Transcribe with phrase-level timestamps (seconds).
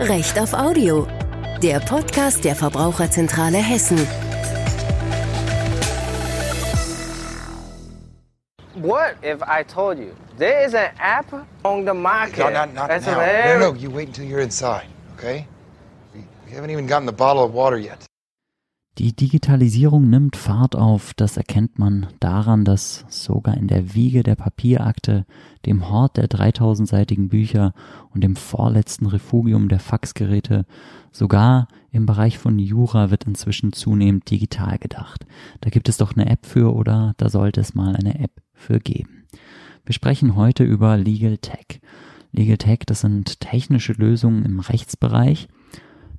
[0.00, 1.06] Recht auf Audio,
[1.62, 3.98] der Podcast der Verbraucherzentrale Hessen.
[8.76, 11.26] What if I told you there is an app
[11.64, 12.38] on the market?
[12.38, 13.18] No, not, not that's now.
[13.18, 14.86] No, no, you wait until you're inside,
[15.18, 15.46] okay?
[16.14, 18.09] We, we haven't even gotten the bottle of water yet.
[18.98, 24.34] Die Digitalisierung nimmt Fahrt auf, das erkennt man daran, dass sogar in der Wiege der
[24.34, 25.26] Papierakte,
[25.64, 27.72] dem Hort der 3000-seitigen Bücher
[28.12, 30.66] und dem vorletzten Refugium der Faxgeräte,
[31.12, 35.24] sogar im Bereich von Jura wird inzwischen zunehmend digital gedacht.
[35.60, 38.80] Da gibt es doch eine App für oder da sollte es mal eine App für
[38.80, 39.24] geben.
[39.86, 41.80] Wir sprechen heute über Legal Tech.
[42.32, 45.48] Legal Tech, das sind technische Lösungen im Rechtsbereich,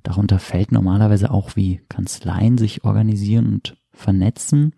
[0.02, 4.74] Darunter fällt normalerweise auch, wie Kanzleien sich organisieren und vernetzen.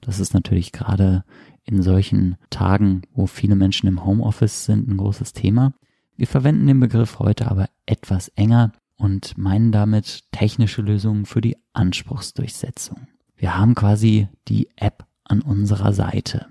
[0.00, 1.24] Das ist natürlich gerade
[1.64, 5.72] in solchen Tagen, wo viele Menschen im Homeoffice sind, ein großes Thema.
[6.16, 11.56] Wir verwenden den Begriff heute aber etwas enger und meinen damit technische Lösungen für die
[11.72, 13.08] Anspruchsdurchsetzung.
[13.36, 16.46] Wir haben quasi die App an unserer Seite.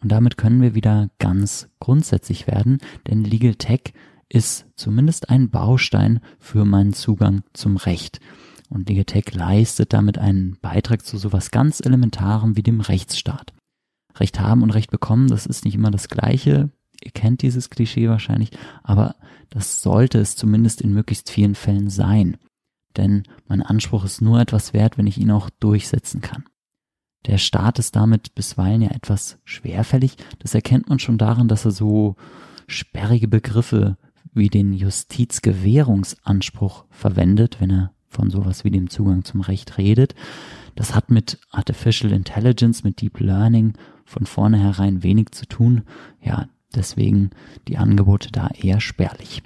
[0.00, 3.92] Und damit können wir wieder ganz grundsätzlich werden, denn Legal Tech
[4.28, 8.20] ist zumindest ein Baustein für meinen Zugang zum Recht.
[8.68, 13.52] Und Legatech leistet damit einen Beitrag zu sowas ganz Elementarem wie dem Rechtsstaat.
[14.16, 16.70] Recht haben und Recht bekommen, das ist nicht immer das Gleiche.
[17.02, 18.50] Ihr kennt dieses Klischee wahrscheinlich,
[18.82, 19.16] aber
[19.50, 22.36] das sollte es zumindest in möglichst vielen Fällen sein.
[22.96, 26.44] Denn mein Anspruch ist nur etwas wert, wenn ich ihn auch durchsetzen kann.
[27.26, 30.16] Der Staat ist damit bisweilen ja etwas schwerfällig.
[30.40, 32.16] Das erkennt man schon daran, dass er so
[32.66, 33.96] sperrige Begriffe
[34.34, 40.14] wie den Justizgewährungsanspruch verwendet, wenn er von sowas wie dem Zugang zum Recht redet.
[40.74, 43.72] Das hat mit Artificial Intelligence, mit Deep Learning
[44.04, 45.84] von vornherein wenig zu tun.
[46.20, 47.30] Ja, deswegen
[47.68, 49.42] die Angebote da eher spärlich.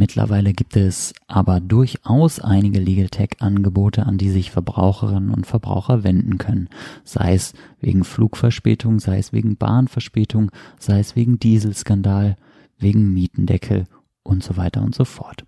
[0.00, 6.04] Mittlerweile gibt es aber durchaus einige Legal Tech Angebote, an die sich Verbraucherinnen und Verbraucher
[6.04, 6.68] wenden können.
[7.02, 12.36] Sei es wegen Flugverspätung, sei es wegen Bahnverspätung, sei es wegen Dieselskandal,
[12.78, 13.86] wegen Mietendeckel
[14.22, 15.44] und so weiter und so fort.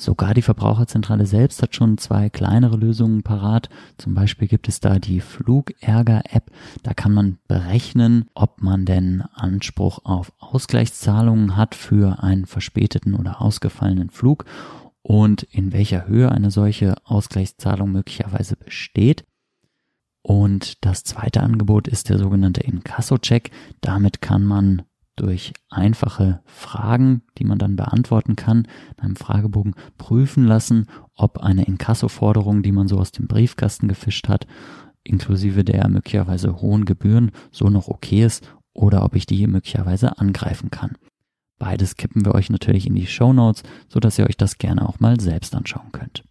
[0.00, 3.68] Sogar die Verbraucherzentrale selbst hat schon zwei kleinere Lösungen parat.
[3.96, 6.52] Zum Beispiel gibt es da die Flugärger-App.
[6.84, 13.42] Da kann man berechnen, ob man denn Anspruch auf Ausgleichszahlungen hat für einen verspäteten oder
[13.42, 14.44] ausgefallenen Flug
[15.02, 19.24] und in welcher Höhe eine solche Ausgleichszahlung möglicherweise besteht.
[20.22, 23.50] Und das zweite Angebot ist der sogenannte Inkasso-Check.
[23.80, 24.82] Damit kann man
[25.20, 31.64] durch einfache Fragen, die man dann beantworten kann, in einem Fragebogen prüfen lassen, ob eine
[31.64, 34.46] Inkassoforderung, die man so aus dem Briefkasten gefischt hat,
[35.02, 40.70] inklusive der möglicherweise hohen Gebühren, so noch okay ist oder ob ich die möglicherweise angreifen
[40.70, 40.96] kann.
[41.58, 43.64] Beides kippen wir euch natürlich in die Show Notes,
[44.18, 46.22] ihr euch das gerne auch mal selbst anschauen könnt.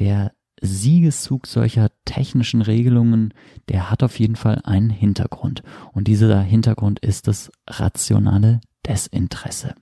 [0.00, 0.32] Der
[0.64, 3.34] Siegeszug solcher technischen Regelungen,
[3.68, 5.62] der hat auf jeden Fall einen Hintergrund.
[5.92, 9.74] Und dieser Hintergrund ist das rationale Desinteresse.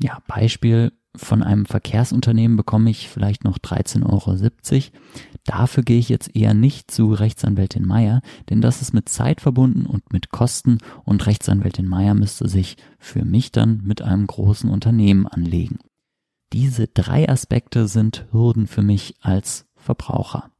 [0.00, 4.98] Ja, Beispiel von einem Verkehrsunternehmen bekomme ich vielleicht noch 13,70 Euro.
[5.44, 8.20] Dafür gehe ich jetzt eher nicht zu Rechtsanwältin Meier,
[8.50, 13.24] denn das ist mit Zeit verbunden und mit Kosten und Rechtsanwältin Meier müsste sich für
[13.24, 15.78] mich dann mit einem großen Unternehmen anlegen.
[16.52, 20.50] Diese drei Aspekte sind Hürden für mich als Verbraucher.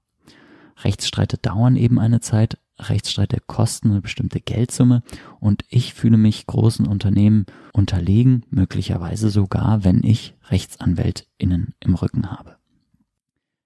[0.84, 5.02] Rechtsstreite dauern eben eine Zeit, Rechtsstreite kosten eine bestimmte Geldsumme
[5.40, 12.56] und ich fühle mich großen Unternehmen unterlegen, möglicherweise sogar, wenn ich Rechtsanwältinnen im Rücken habe.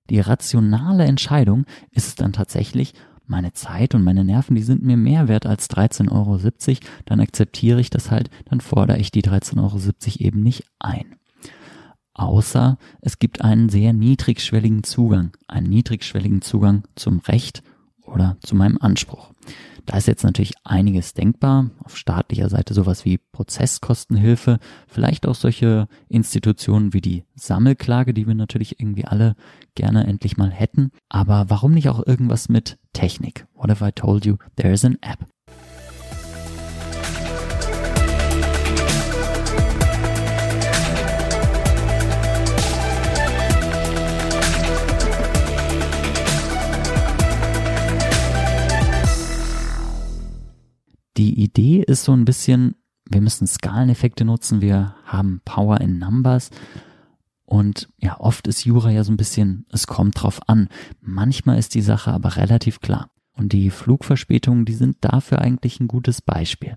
[0.09, 2.95] Die rationale Entscheidung ist dann tatsächlich,
[3.27, 6.39] meine Zeit und meine Nerven, die sind mir mehr wert als 13,70 Euro,
[7.07, 9.79] dann akzeptiere ich das halt, dann fordere ich die 13,70 Euro
[10.19, 11.17] eben nicht ein
[12.15, 17.63] außer es gibt einen sehr niedrigschwelligen Zugang, einen niedrigschwelligen Zugang zum Recht
[18.05, 19.31] oder zu meinem Anspruch.
[19.87, 21.71] Da ist jetzt natürlich einiges denkbar.
[21.83, 28.35] Auf staatlicher Seite sowas wie Prozesskostenhilfe, vielleicht auch solche Institutionen wie die Sammelklage, die wir
[28.35, 29.35] natürlich irgendwie alle
[29.75, 30.93] gerne endlich mal hätten.
[31.09, 33.47] Aber warum nicht auch irgendwas mit Technik?
[33.55, 35.27] What if I told you there is an app?
[51.17, 52.77] Die Idee ist so ein bisschen,
[53.09, 56.51] wir müssen Skaleneffekte nutzen, wir haben Power in Numbers.
[57.45, 60.69] Und ja, oft ist Jura ja so ein bisschen, es kommt drauf an.
[61.01, 63.11] Manchmal ist die Sache aber relativ klar.
[63.35, 66.77] Und die Flugverspätungen, die sind dafür eigentlich ein gutes Beispiel.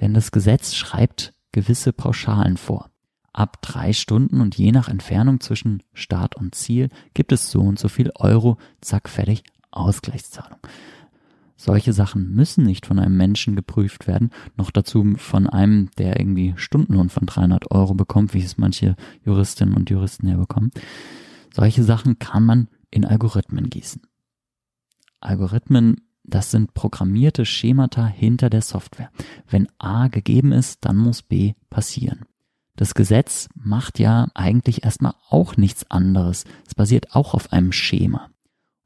[0.00, 2.90] Denn das Gesetz schreibt gewisse Pauschalen vor.
[3.32, 7.78] ab drei Stunden und je nach Entfernung zwischen Start und Ziel gibt es so und
[7.78, 10.58] so viel Euro, zack, fertig, Ausgleichszahlung.
[11.62, 16.54] Solche Sachen müssen nicht von einem Menschen geprüft werden, noch dazu von einem, der irgendwie
[16.56, 18.96] Stundenlohn von 300 Euro bekommt, wie es manche
[19.26, 20.70] Juristinnen und Juristen ja bekommen.
[21.52, 24.00] Solche Sachen kann man in Algorithmen gießen.
[25.20, 29.10] Algorithmen, das sind programmierte Schemata hinter der Software.
[29.46, 32.20] Wenn A gegeben ist, dann muss B passieren.
[32.76, 36.46] Das Gesetz macht ja eigentlich erstmal auch nichts anderes.
[36.66, 38.30] Es basiert auch auf einem Schema.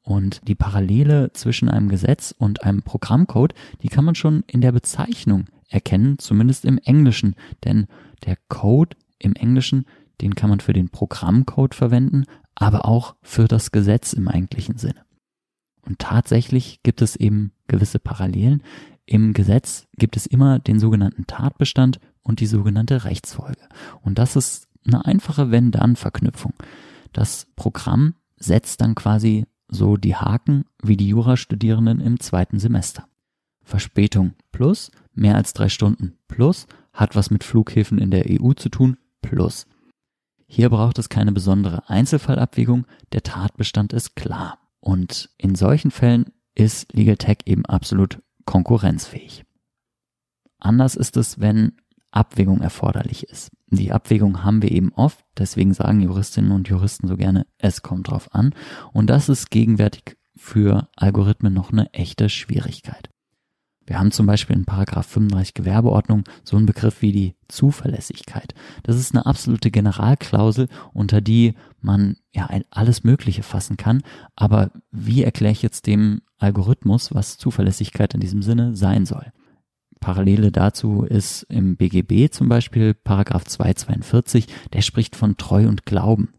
[0.04, 4.70] Und die Parallele zwischen einem Gesetz und einem Programmcode, die kann man schon in der
[4.70, 7.34] Bezeichnung erkennen, zumindest im Englischen.
[7.64, 7.86] Denn
[8.26, 9.86] der Code im Englischen,
[10.20, 12.24] den kann man für den Programmcode verwenden,
[12.54, 15.04] aber auch für das Gesetz im eigentlichen Sinne.
[15.82, 18.62] Und tatsächlich gibt es eben gewisse Parallelen.
[19.06, 23.68] Im Gesetz gibt es immer den sogenannten Tatbestand und die sogenannte Rechtsfolge.
[24.02, 26.52] Und das ist eine einfache Wenn-Dann-Verknüpfung.
[27.12, 33.06] Das Programm setzt dann quasi so die Haken wie die Jurastudierenden im zweiten Semester.
[33.62, 38.68] Verspätung plus, mehr als drei Stunden plus, hat was mit Flughäfen in der EU zu
[38.68, 39.66] tun plus.
[40.46, 44.58] Hier braucht es keine besondere Einzelfallabwägung, der Tatbestand ist klar.
[44.80, 49.44] Und in solchen Fällen ist Legal Tech eben absolut konkurrenzfähig.
[50.58, 51.72] Anders ist es, wenn
[52.10, 53.50] Abwägung erforderlich ist.
[53.76, 58.08] Die Abwägung haben wir eben oft, deswegen sagen Juristinnen und Juristen so gerne, es kommt
[58.08, 58.54] drauf an.
[58.92, 63.08] Und das ist gegenwärtig für Algorithmen noch eine echte Schwierigkeit.
[63.86, 68.54] Wir haben zum Beispiel in Paragraph 35 Gewerbeordnung so einen Begriff wie die Zuverlässigkeit.
[68.82, 74.02] Das ist eine absolute Generalklausel, unter die man ja alles Mögliche fassen kann.
[74.36, 79.32] Aber wie erkläre ich jetzt dem Algorithmus, was Zuverlässigkeit in diesem Sinne sein soll?
[80.04, 86.34] Parallele dazu ist im BGB zum Beispiel Paragraph 242, der spricht von Treu und Glauben.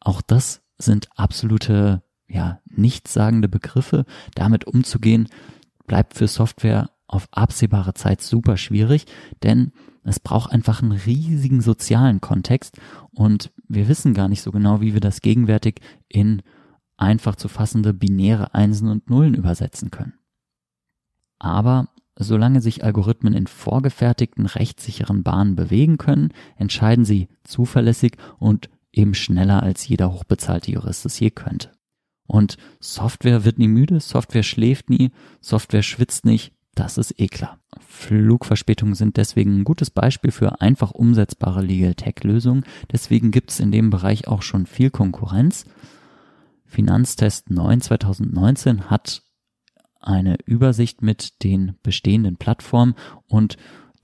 [0.00, 4.06] Auch das sind absolute, ja, nichtssagende Begriffe.
[4.34, 5.28] Damit umzugehen,
[5.86, 9.06] bleibt für Software auf absehbare Zeit super schwierig,
[9.44, 9.70] denn
[10.02, 12.76] es braucht einfach einen riesigen sozialen Kontext
[13.12, 16.42] und wir wissen gar nicht so genau, wie wir das gegenwärtig in
[16.96, 20.14] einfach zu fassende binäre Einsen und Nullen übersetzen können.
[21.38, 21.86] Aber
[22.18, 29.62] Solange sich Algorithmen in vorgefertigten rechtssicheren Bahnen bewegen können, entscheiden sie zuverlässig und eben schneller
[29.62, 31.70] als jeder hochbezahlte Jurist es je könnte.
[32.26, 37.58] Und Software wird nie müde, Software schläft nie, Software schwitzt nicht, das ist eh klar.
[37.78, 42.64] Flugverspätungen sind deswegen ein gutes Beispiel für einfach umsetzbare Legal Tech Lösungen.
[42.92, 45.64] Deswegen gibt es in dem Bereich auch schon viel Konkurrenz.
[46.66, 49.22] Finanztest 9 2019 hat
[50.00, 52.94] eine Übersicht mit den bestehenden Plattformen
[53.28, 53.56] und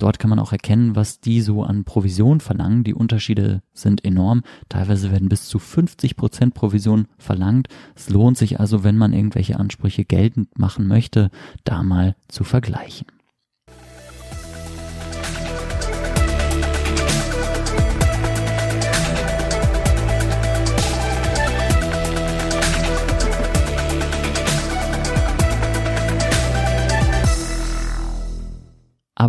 [0.02, 2.82] Dort kann man auch erkennen, was die so an Provision verlangen.
[2.82, 4.42] Die Unterschiede sind enorm.
[4.68, 7.68] Teilweise werden bis zu 50 Prozent Provision verlangt.
[7.94, 11.30] Es lohnt sich also, wenn man irgendwelche Ansprüche geltend machen möchte,
[11.62, 13.06] da mal zu vergleichen.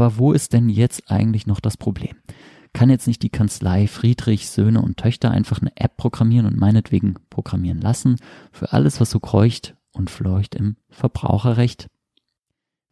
[0.03, 2.17] Aber wo ist denn jetzt eigentlich noch das Problem?
[2.73, 7.15] Kann jetzt nicht die Kanzlei Friedrich, Söhne und Töchter einfach eine App programmieren und meinetwegen
[7.29, 8.17] programmieren lassen
[8.51, 11.87] für alles, was so kreucht und fleucht im Verbraucherrecht?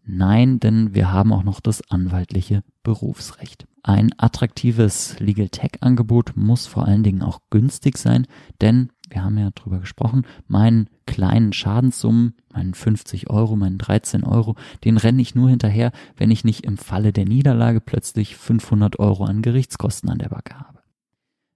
[0.05, 3.67] Nein, denn wir haben auch noch das anwaltliche Berufsrecht.
[3.83, 8.25] Ein attraktives Legal Tech Angebot muss vor allen Dingen auch günstig sein,
[8.61, 14.55] denn wir haben ja drüber gesprochen, meinen kleinen Schadenssummen, meinen 50 Euro, meinen 13 Euro,
[14.83, 19.25] den renne ich nur hinterher, wenn ich nicht im Falle der Niederlage plötzlich 500 Euro
[19.25, 20.79] an Gerichtskosten an der Backe habe.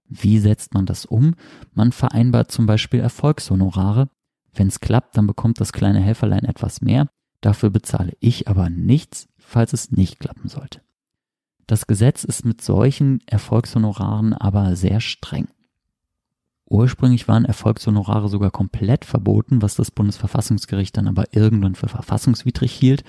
[0.08, 1.34] Wie setzt man das um?
[1.74, 4.08] Man vereinbart zum Beispiel Erfolgshonorare.
[4.54, 7.08] Wenn es klappt, dann bekommt das kleine Helferlein etwas mehr.
[7.40, 10.80] Dafür bezahle ich aber nichts, falls es nicht klappen sollte.
[11.66, 15.48] Das Gesetz ist mit solchen Erfolgshonoraren aber sehr streng.
[16.68, 23.04] Ursprünglich waren Erfolgshonorare sogar komplett verboten, was das Bundesverfassungsgericht dann aber irgendwann für verfassungswidrig hielt.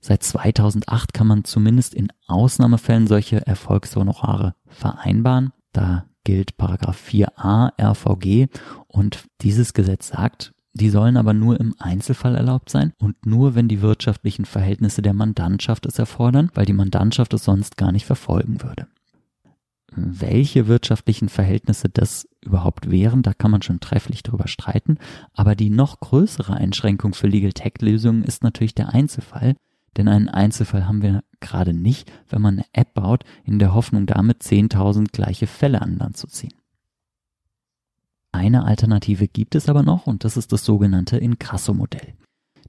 [0.00, 5.52] Seit 2008 kann man zumindest in Ausnahmefällen solche Erfolgshonorare vereinbaren.
[5.72, 8.48] Da gilt Paragraph 4a RVG
[8.86, 13.66] und dieses Gesetz sagt, die sollen aber nur im Einzelfall erlaubt sein und nur, wenn
[13.66, 18.62] die wirtschaftlichen Verhältnisse der Mandantschaft es erfordern, weil die Mandantschaft es sonst gar nicht verfolgen
[18.62, 18.86] würde
[19.96, 24.98] welche wirtschaftlichen Verhältnisse das überhaupt wären, da kann man schon trefflich drüber streiten.
[25.32, 29.56] Aber die noch größere Einschränkung für Legal Tech Lösungen ist natürlich der Einzelfall.
[29.96, 34.06] Denn einen Einzelfall haben wir gerade nicht, wenn man eine App baut, in der Hoffnung
[34.06, 36.52] damit 10.000 gleiche Fälle an Land zu ziehen.
[38.32, 42.14] Eine Alternative gibt es aber noch und das ist das sogenannte Inkasso-Modell.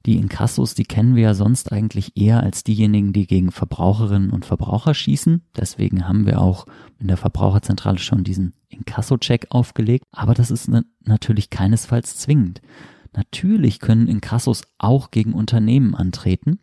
[0.08, 4.46] Die Inkassos, die kennen wir ja sonst eigentlich eher als diejenigen, die gegen Verbraucherinnen und
[4.46, 5.42] Verbraucher schießen.
[5.54, 6.64] Deswegen haben wir auch
[6.98, 10.06] in der Verbraucherzentrale schon diesen Inkasso-Check aufgelegt.
[10.10, 10.70] Aber das ist
[11.04, 12.62] natürlich keinesfalls zwingend.
[13.12, 16.58] Natürlich können Inkassos auch gegen Unternehmen antreten.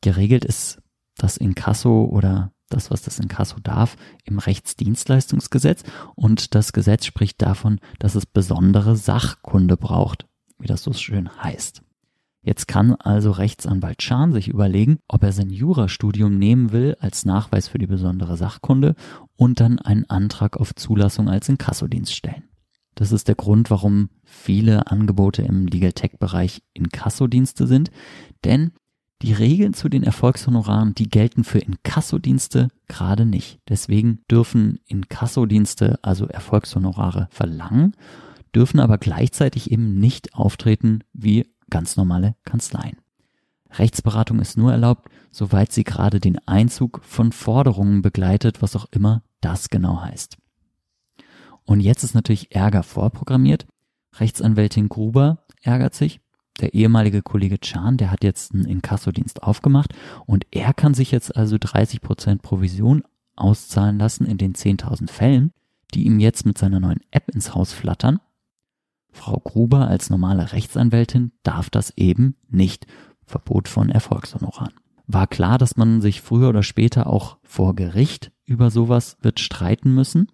[0.00, 0.82] Geregelt ist
[1.18, 5.84] das Inkasso oder das, was das Inkasso darf, im Rechtsdienstleistungsgesetz
[6.16, 10.26] und das Gesetz spricht davon, dass es besondere Sachkunde braucht,
[10.58, 11.84] wie das so schön heißt.
[12.44, 17.68] Jetzt kann also Rechtsanwalt Schahn sich überlegen, ob er sein Jurastudium nehmen will als Nachweis
[17.68, 18.96] für die besondere Sachkunde
[19.36, 22.44] und dann einen Antrag auf Zulassung als Inkassodienst stellen.
[22.96, 27.90] Das ist der Grund, warum viele Angebote im Legal Tech Bereich Inkassodienste sind,
[28.44, 28.72] denn
[29.22, 33.60] die Regeln zu den Erfolgshonoraren, die gelten für Inkassodienste gerade nicht.
[33.68, 37.94] Deswegen dürfen Inkassodienste also Erfolgshonorare verlangen,
[38.52, 42.98] dürfen aber gleichzeitig eben nicht auftreten wie ganz normale Kanzleien.
[43.70, 49.22] Rechtsberatung ist nur erlaubt, soweit sie gerade den Einzug von Forderungen begleitet, was auch immer
[49.40, 50.36] das genau heißt.
[51.64, 53.66] Und jetzt ist natürlich Ärger vorprogrammiert.
[54.16, 56.20] Rechtsanwältin Gruber ärgert sich.
[56.60, 59.94] Der ehemalige Kollege Chan, der hat jetzt einen Inkassodienst aufgemacht
[60.26, 63.02] und er kann sich jetzt also 30 Prozent Provision
[63.34, 65.52] auszahlen lassen in den 10.000 Fällen,
[65.94, 68.20] die ihm jetzt mit seiner neuen App ins Haus flattern.
[69.12, 72.86] Frau Gruber als normale Rechtsanwältin darf das eben nicht.
[73.24, 74.74] Verbot von Erfolgshonoraren.
[75.06, 79.94] War klar, dass man sich früher oder später auch vor Gericht über sowas wird streiten
[79.94, 80.28] müssen,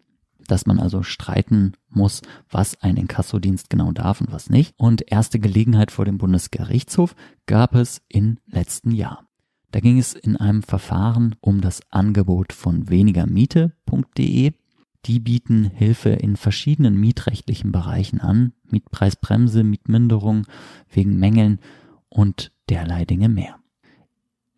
[0.47, 4.75] dass man also streiten muss, was ein Inkassodienst genau darf und was nicht.
[4.79, 7.15] Und erste Gelegenheit vor dem Bundesgerichtshof
[7.47, 9.27] gab es im letzten Jahr.
[9.71, 14.55] Da ging es in einem Verfahren um das Angebot von wenigermiete.de
[15.07, 20.47] die bieten Hilfe in verschiedenen mietrechtlichen Bereichen an, Mietpreisbremse, Mietminderung
[20.91, 21.61] wegen Mängeln
[22.09, 23.57] und derlei Dinge mehr.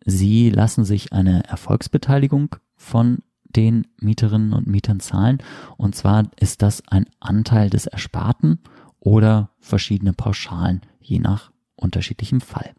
[0.05, 5.39] Sie lassen sich eine Erfolgsbeteiligung von den Mieterinnen und Mietern zahlen
[5.77, 8.59] und zwar ist das ein Anteil des Ersparten
[8.99, 12.73] oder verschiedene Pauschalen je nach unterschiedlichem Fall.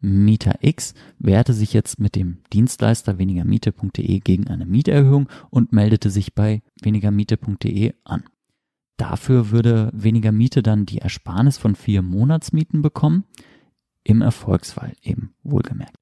[0.00, 6.34] Mieter X wehrte sich jetzt mit dem Dienstleister wenigermiete.de gegen eine Mieterhöhung und meldete sich
[6.34, 8.24] bei wenigermiete.de an.
[8.96, 13.24] Dafür würde weniger Miete dann die Ersparnis von vier Monatsmieten bekommen,
[14.04, 15.96] im Erfolgsfall eben wohlgemerkt.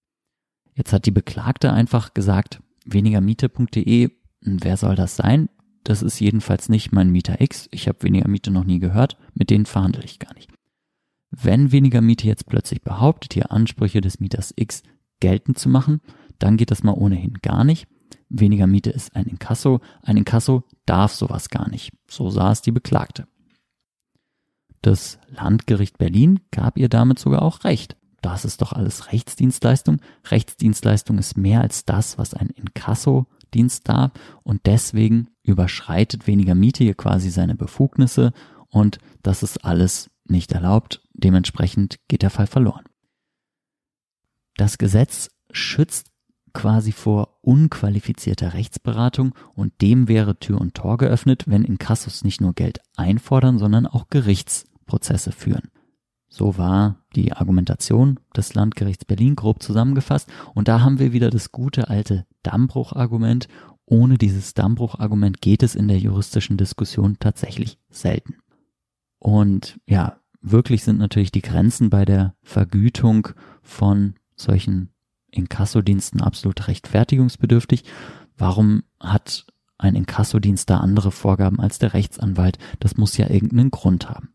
[0.75, 5.49] Jetzt hat die Beklagte einfach gesagt, wenigermiete.de, wer soll das sein?
[5.85, 7.69] Das ist jedenfalls nicht mein Mieter X.
[7.71, 9.17] Ich habe weniger Miete noch nie gehört.
[9.35, 10.51] Mit denen verhandle ich gar nicht.
[11.31, 14.83] Wenn weniger Miete jetzt plötzlich behauptet, hier Ansprüche des Mieters X
[15.21, 16.01] geltend zu machen,
[16.39, 17.87] dann geht das mal ohnehin gar nicht.
[18.29, 19.81] Weniger Miete ist ein Inkasso.
[20.03, 21.93] Ein Inkasso darf sowas gar nicht.
[22.09, 23.27] So sah es die Beklagte.
[24.83, 27.97] Das Landgericht Berlin gab ihr damit sogar auch recht.
[28.21, 30.01] Das ist doch alles Rechtsdienstleistung.
[30.27, 36.95] Rechtsdienstleistung ist mehr als das, was ein Inkasso-Dienst darf und deswegen überschreitet weniger Miete hier
[36.95, 38.33] quasi seine Befugnisse
[38.69, 42.85] und das ist alles nicht erlaubt, dementsprechend geht der Fall verloren.
[44.57, 46.11] Das Gesetz schützt
[46.53, 52.55] quasi vor unqualifizierter Rechtsberatung und dem wäre Tür und Tor geöffnet, wenn Inkassos nicht nur
[52.55, 55.71] Geld einfordern, sondern auch Gerichtsprozesse führen.
[56.29, 61.53] So war die Argumentation des Landgerichts Berlin grob zusammengefasst und da haben wir wieder das
[61.53, 63.49] gute alte Dammbruchargument.
[63.87, 68.37] Ohne dieses Dammbruchargument geht es in der juristischen Diskussion tatsächlich selten.
[69.19, 73.29] Und ja, wirklich sind natürlich die Grenzen bei der Vergütung
[73.63, 74.91] von solchen
[75.31, 77.85] Inkassodiensten absolut rechtfertigungsbedürftig.
[78.37, 79.47] Warum hat
[79.77, 82.59] ein Inkassodienst da andere Vorgaben als der Rechtsanwalt?
[82.81, 84.31] Das muss ja irgendeinen Grund haben.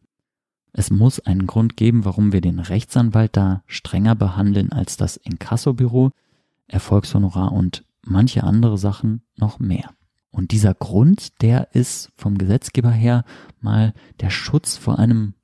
[0.73, 6.11] Es muss einen Grund geben, warum wir den Rechtsanwalt da strenger behandeln als das Inkassobüro,
[6.67, 9.91] Erfolgshonorar und manche andere Sachen noch mehr.
[10.33, 13.23] Und dieser Grund, der ist vom Gesetzgeber her
[13.61, 15.35] mal der Schutz vor einem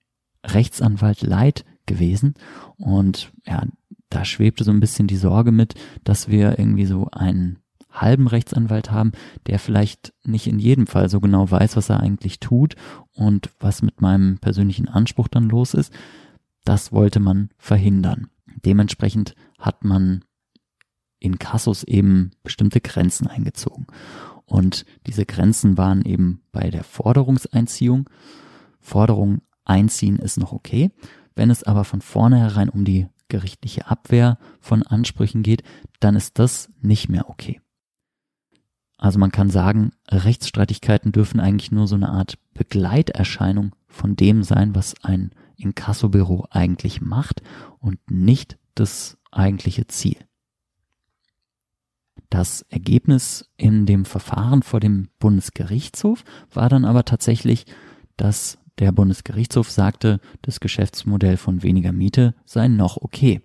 [0.44, 2.34] Rechtsanwalt Leid gewesen.
[2.76, 3.66] Und ja,
[4.10, 7.60] da schwebte so ein bisschen die Sorge mit, dass wir irgendwie so einen
[7.92, 9.12] halben Rechtsanwalt haben,
[9.46, 12.76] der vielleicht nicht in jedem Fall so genau weiß, was er eigentlich tut
[13.14, 15.94] und was mit meinem persönlichen Anspruch dann los ist.
[16.66, 18.30] Das wollte man verhindern.
[18.66, 20.24] Dementsprechend hat man
[21.20, 23.88] in Kassus eben bestimmte Grenzen eingezogen.
[24.50, 28.10] Und diese Grenzen waren eben bei der Forderungseinziehung.
[28.80, 30.92] Forderung einziehen ist noch okay.
[31.36, 35.62] Wenn es aber von vornherein um die gerichtliche Abwehr von Ansprüchen geht,
[36.00, 37.62] dann ist das nicht mehr okay.
[38.98, 44.74] Also man kann sagen, Rechtsstreitigkeiten dürfen eigentlich nur so eine Art Begleiterscheinung von dem sein,
[44.76, 47.44] was ein Inkassobüro eigentlich macht
[47.78, 50.18] und nicht das eigentliche Ziel.
[52.30, 57.66] Das Ergebnis in dem Verfahren vor dem Bundesgerichtshof war dann aber tatsächlich,
[58.18, 63.42] dass der Bundesgerichtshof sagte, das Geschäftsmodell von weniger Miete sei noch okay.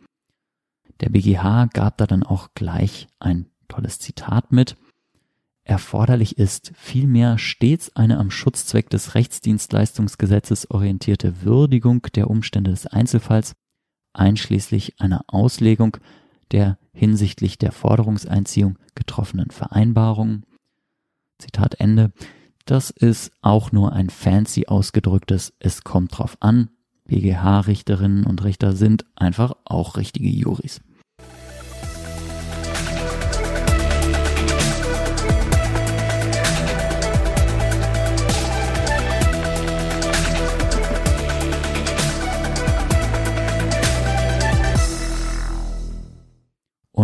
[1.00, 4.76] Der BGH gab da dann auch gleich ein tolles Zitat mit.
[5.64, 13.54] Erforderlich ist vielmehr stets eine am Schutzzweck des Rechtsdienstleistungsgesetzes orientierte Würdigung der Umstände des Einzelfalls,
[14.12, 15.96] einschließlich einer Auslegung
[16.52, 20.46] der hinsichtlich der Forderungseinziehung getroffenen Vereinbarungen.
[21.38, 22.12] Zitat Ende.
[22.64, 26.70] Das ist auch nur ein fancy ausgedrücktes Es kommt drauf an.
[27.06, 30.80] BGH-Richterinnen und Richter sind einfach auch richtige Juris.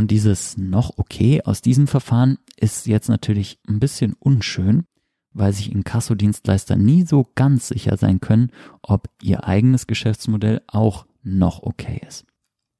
[0.00, 4.84] Und dieses noch okay aus diesem Verfahren ist jetzt natürlich ein bisschen unschön,
[5.34, 11.62] weil sich Inkassodienstleister nie so ganz sicher sein können, ob ihr eigenes Geschäftsmodell auch noch
[11.64, 12.24] okay ist.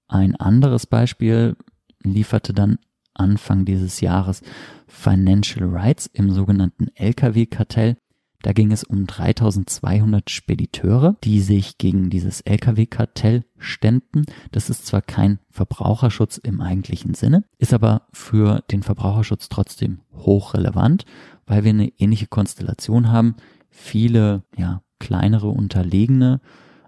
[0.09, 1.59] Ein anderes Beispiel
[2.03, 2.79] lieferte dann
[3.13, 4.41] Anfang dieses Jahres
[4.87, 7.99] Financial Rights im sogenannten Lkw-Kartell.
[8.43, 14.25] Da ging es um 3200 Spediteure, die sich gegen dieses Lkw-Kartell ständen.
[14.51, 21.05] Das ist zwar kein Verbraucherschutz im eigentlichen Sinne, ist aber für den Verbraucherschutz trotzdem hochrelevant,
[21.47, 23.37] weil wir eine ähnliche Konstellation haben.
[23.69, 26.41] Viele, ja, kleinere, unterlegene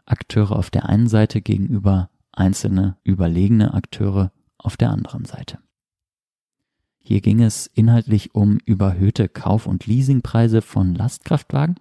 [0.06, 5.58] Akteure auf der einen Seite gegenüber einzelne überlegene Akteure auf der anderen Seite.
[7.02, 11.80] Hier ging es inhaltlich um überhöhte Kauf- und Leasingpreise von Lastkraftwagen.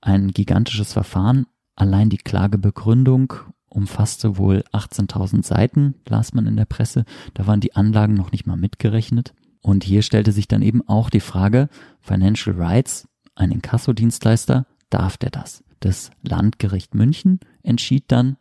[0.00, 1.46] Ein gigantisches Verfahren.
[1.76, 3.34] Allein die Klagebegründung
[3.68, 7.04] umfasste wohl 18.000 Seiten, las man in der Presse.
[7.34, 9.32] Da waren die Anlagen noch nicht mal mitgerechnet.
[9.62, 11.68] Und hier stellte sich dann eben auch die Frage,
[12.00, 15.64] Financial Rights, ein Inkassodienstleister, darf der das?
[15.80, 18.36] Das Landgericht München entschied dann,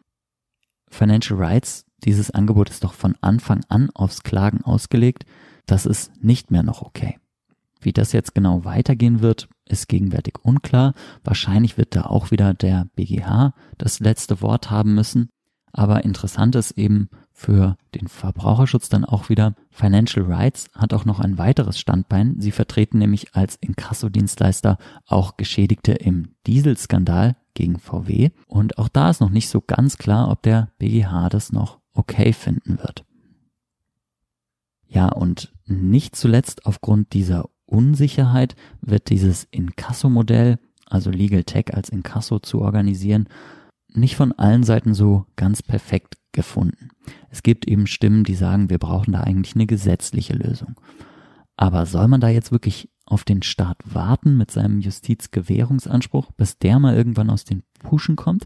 [0.89, 5.25] Financial Rights, dieses Angebot ist doch von Anfang an aufs Klagen ausgelegt,
[5.65, 7.17] das ist nicht mehr noch okay.
[7.81, 10.93] Wie das jetzt genau weitergehen wird, ist gegenwärtig unklar.
[11.23, 15.29] Wahrscheinlich wird da auch wieder der BGH das letzte Wort haben müssen.
[15.73, 21.19] Aber interessant ist eben für den Verbraucherschutz dann auch wieder, Financial Rights hat auch noch
[21.19, 22.35] ein weiteres Standbein.
[22.39, 28.31] Sie vertreten nämlich als Inkassodienstleister auch Geschädigte im Dieselskandal gegen VW.
[28.47, 32.33] Und auch da ist noch nicht so ganz klar, ob der BGH das noch okay
[32.33, 33.05] finden wird.
[34.91, 42.39] Ja, und nicht zuletzt aufgrund dieser Unsicherheit wird dieses Inkasso-Modell, also Legal Tech als Inkasso
[42.39, 43.29] zu organisieren,
[43.87, 46.89] nicht von allen Seiten so ganz perfekt gefunden.
[47.29, 50.75] Es gibt eben Stimmen, die sagen, wir brauchen da eigentlich eine gesetzliche Lösung.
[51.55, 56.79] Aber soll man da jetzt wirklich auf den Staat warten mit seinem Justizgewährungsanspruch, bis der
[56.79, 58.45] mal irgendwann aus den Puschen kommt?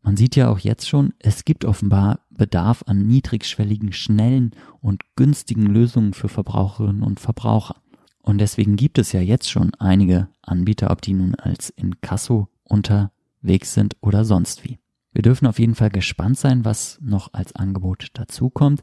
[0.00, 5.66] Man sieht ja auch jetzt schon, es gibt offenbar Bedarf an niedrigschwelligen, schnellen und günstigen
[5.66, 7.76] Lösungen für Verbraucherinnen und Verbraucher.
[8.22, 13.12] Und deswegen gibt es ja jetzt schon einige Anbieter, ob die nun als Inkasso unter
[13.42, 14.78] Weg sind oder sonst wie.
[15.12, 18.82] Wir dürfen auf jeden Fall gespannt sein, was noch als Angebot dazukommt.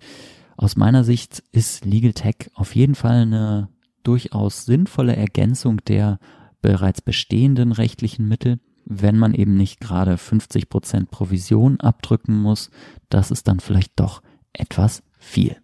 [0.58, 3.70] Aus meiner Sicht ist Legal Tech auf jeden Fall eine
[4.04, 6.20] durchaus sinnvolle Ergänzung der
[6.62, 8.60] bereits bestehenden rechtlichen Mittel,
[9.00, 12.70] wenn man eben nicht gerade 50 Prozent Provision abdrücken muss.
[13.10, 15.56] Das ist dann vielleicht doch etwas viel.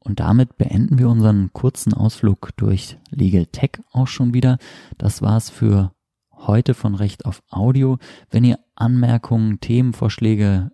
[0.00, 4.58] Und damit beenden wir unseren kurzen Ausflug durch Legal Tech auch schon wieder.
[4.98, 5.92] Das war's für
[6.32, 7.98] heute von Recht auf Audio.
[8.30, 10.70] Wenn ihr Anmerkungen, Themenvorschläge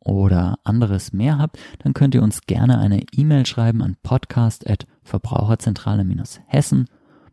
[0.00, 3.96] oder anderes mehr habt, dann könnt ihr uns gerne eine E-Mail schreiben an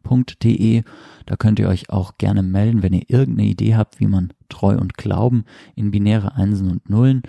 [0.04, 0.84] podcast.verbraucherzentrale-hessen.de.
[1.26, 4.78] Da könnt ihr euch auch gerne melden, wenn ihr irgendeine Idee habt, wie man Treu
[4.78, 7.24] und Glauben in binäre Einsen und Nullen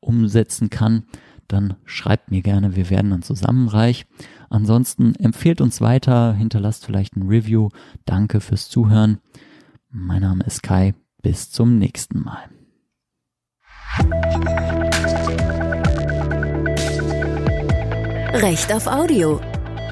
[0.00, 1.04] umsetzen kann.
[1.48, 4.06] Dann schreibt mir gerne, wir werden dann zusammen reich.
[4.50, 7.68] Ansonsten empfehlt uns weiter, hinterlasst vielleicht ein Review.
[8.04, 9.18] Danke fürs Zuhören.
[9.90, 10.94] Mein Name ist Kai.
[11.22, 12.50] Bis zum nächsten Mal.
[18.34, 19.40] Recht auf Audio.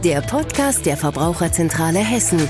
[0.04, 2.46] Der Podcast der Verbraucherzentrale Hessen.